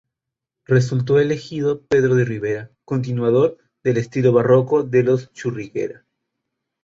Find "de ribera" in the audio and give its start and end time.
2.15-2.71